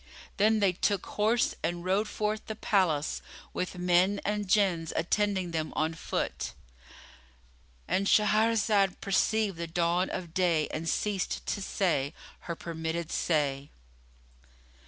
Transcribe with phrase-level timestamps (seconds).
[0.37, 3.21] Then they took horse and rode forth the palace,
[3.53, 10.89] with men and Jinns attending them on foot,——And Shahrazad perceived the dawn of day and
[10.89, 13.69] ceased to say her permitted say.